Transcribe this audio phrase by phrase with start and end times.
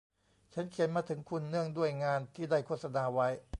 [0.53, 3.27] ฉันเขียนมาถึงคุณเนื่องด้วยงานที่ได้โฆษณาไว้